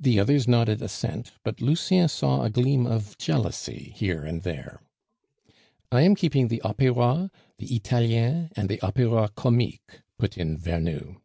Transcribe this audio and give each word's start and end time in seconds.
The 0.00 0.18
others 0.18 0.48
nodded 0.48 0.82
assent, 0.82 1.30
but 1.44 1.60
Lucien 1.60 2.08
saw 2.08 2.42
a 2.42 2.50
gleam 2.50 2.88
of 2.88 3.16
jealousy 3.18 3.92
here 3.94 4.24
and 4.24 4.42
there. 4.42 4.80
"I 5.92 6.00
am 6.02 6.16
keeping 6.16 6.48
the 6.48 6.60
Opera, 6.62 7.30
the 7.58 7.68
Italiens, 7.72 8.48
and 8.56 8.68
the 8.68 8.80
Opera 8.80 9.30
Comique," 9.36 10.00
put 10.18 10.36
in 10.36 10.58
Vernou. 10.58 11.18